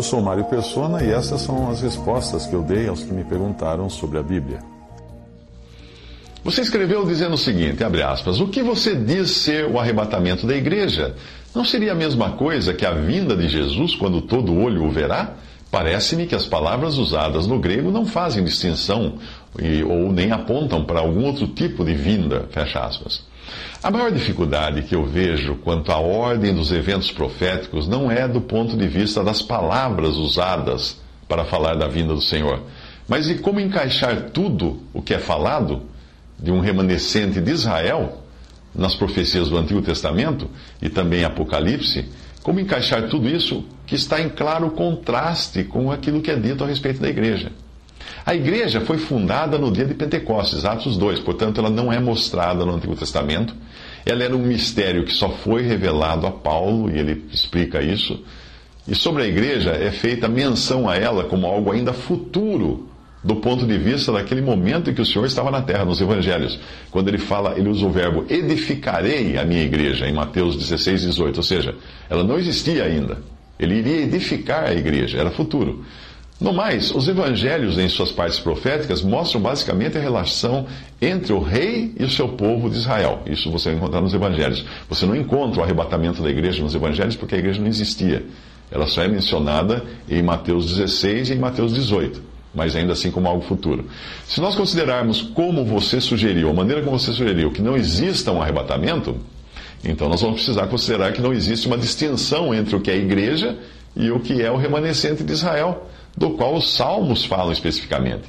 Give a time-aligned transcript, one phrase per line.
[0.00, 3.22] Eu sou Mário Persona e essas são as respostas que eu dei aos que me
[3.22, 4.60] perguntaram sobre a Bíblia.
[6.42, 10.56] Você escreveu dizendo o seguinte, abre aspas, o que você diz ser o arrebatamento da
[10.56, 11.14] igreja?
[11.54, 15.34] Não seria a mesma coisa que a vinda de Jesus quando todo olho o verá?
[15.70, 19.18] Parece-me que as palavras usadas no grego não fazem distinção
[19.58, 23.22] e, ou nem apontam para algum outro tipo de vinda, fecha aspas.
[23.82, 28.40] A maior dificuldade que eu vejo quanto à ordem dos eventos proféticos não é do
[28.40, 32.60] ponto de vista das palavras usadas para falar da vinda do Senhor,
[33.08, 35.82] mas de como encaixar tudo o que é falado
[36.38, 38.22] de um remanescente de Israel
[38.74, 40.48] nas profecias do Antigo Testamento
[40.80, 42.06] e também Apocalipse,
[42.42, 46.66] como encaixar tudo isso que está em claro contraste com aquilo que é dito a
[46.66, 47.52] respeito da igreja.
[48.24, 52.64] A igreja foi fundada no dia de Pentecostes, Atos 2, portanto ela não é mostrada
[52.64, 53.54] no Antigo Testamento.
[54.04, 58.22] Ela era um mistério que só foi revelado a Paulo, e ele explica isso.
[58.88, 62.88] E sobre a igreja é feita menção a ela como algo ainda futuro
[63.22, 66.58] do ponto de vista daquele momento em que o Senhor estava na terra, nos evangelhos.
[66.90, 71.36] Quando ele fala, ele usa o verbo edificarei a minha igreja, em Mateus 16, 18.
[71.36, 71.74] Ou seja,
[72.08, 73.18] ela não existia ainda.
[73.58, 75.84] Ele iria edificar a igreja, era futuro.
[76.40, 80.66] No mais, os evangelhos, em suas partes proféticas, mostram basicamente a relação
[81.00, 83.20] entre o rei e o seu povo de Israel.
[83.26, 84.64] Isso você vai encontrar nos evangelhos.
[84.88, 88.24] Você não encontra o arrebatamento da igreja nos evangelhos porque a igreja não existia.
[88.70, 93.28] Ela só é mencionada em Mateus 16 e em Mateus 18 mas ainda assim como
[93.28, 93.86] algo futuro.
[94.26, 98.42] Se nós considerarmos como você sugeriu, a maneira como você sugeriu, que não exista um
[98.42, 99.16] arrebatamento,
[99.84, 103.56] então nós vamos precisar considerar que não existe uma distinção entre o que é igreja
[103.94, 108.24] e o que é o remanescente de Israel, do qual os salmos falam especificamente.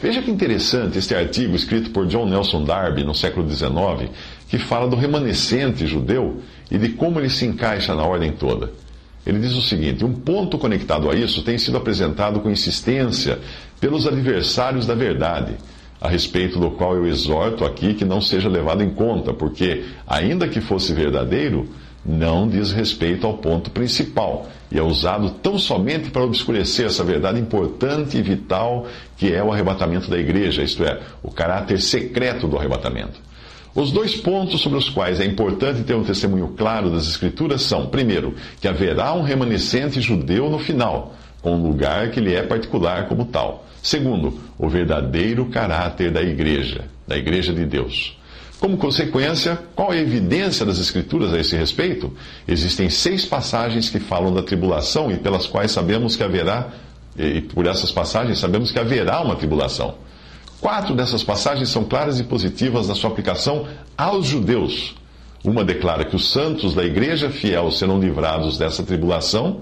[0.00, 4.10] Veja que interessante este artigo escrito por John Nelson Darby no século XIX,
[4.48, 8.72] que fala do remanescente judeu e de como ele se encaixa na ordem toda.
[9.26, 13.38] Ele diz o seguinte: um ponto conectado a isso tem sido apresentado com insistência
[13.80, 15.54] pelos adversários da verdade,
[16.00, 20.48] a respeito do qual eu exorto aqui que não seja levado em conta, porque, ainda
[20.48, 21.68] que fosse verdadeiro,
[22.06, 27.40] não diz respeito ao ponto principal e é usado tão somente para obscurecer essa verdade
[27.40, 28.86] importante e vital
[29.16, 33.20] que é o arrebatamento da igreja, isto é, o caráter secreto do arrebatamento.
[33.74, 37.86] Os dois pontos sobre os quais é importante ter um testemunho claro das Escrituras são,
[37.86, 43.06] primeiro, que haverá um remanescente judeu no final, com um lugar que lhe é particular
[43.06, 43.66] como tal.
[43.82, 48.16] Segundo, o verdadeiro caráter da igreja, da igreja de Deus.
[48.58, 52.12] Como consequência, qual é a evidência das Escrituras a esse respeito?
[52.48, 56.70] Existem seis passagens que falam da tribulação e pelas quais sabemos que haverá,
[57.18, 59.94] e por essas passagens sabemos que haverá uma tribulação.
[60.58, 64.94] Quatro dessas passagens são claras e positivas na sua aplicação aos judeus.
[65.44, 69.60] Uma declara que os santos da igreja fiel serão livrados dessa tribulação,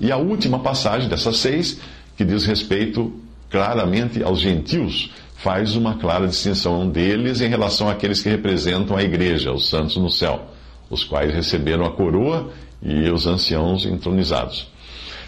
[0.00, 1.78] e a última passagem dessas seis,
[2.16, 3.12] que diz respeito
[3.48, 9.52] claramente aos gentios, faz uma clara distinção deles em relação àqueles que representam a igreja,
[9.52, 10.46] os santos no céu,
[10.88, 12.50] os quais receberam a coroa
[12.82, 14.72] e os anciãos entronizados.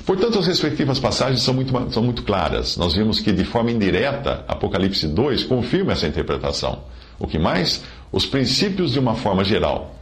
[0.07, 2.77] Portanto, as respectivas passagens são muito, são muito claras.
[2.77, 6.85] Nós vimos que, de forma indireta, Apocalipse 2 confirma essa interpretação.
[7.19, 7.83] O que mais?
[8.13, 9.97] Os princípios de uma forma geral.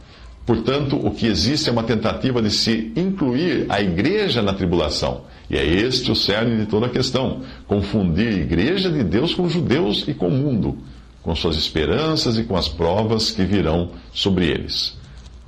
[0.45, 5.21] Portanto, o que existe é uma tentativa de se incluir a igreja na tribulação.
[5.49, 9.47] E é este o cerne de toda a questão: confundir a igreja de Deus com
[9.47, 10.77] judeus e com o mundo,
[11.21, 14.97] com suas esperanças e com as provas que virão sobre eles.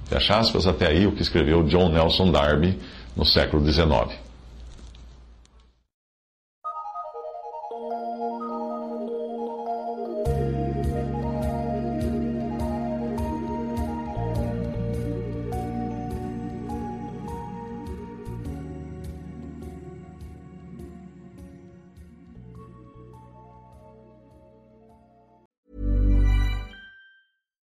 [0.06, 2.78] Fecha aspas, até aí o que escreveu John Nelson Darby
[3.16, 4.27] no século XIX.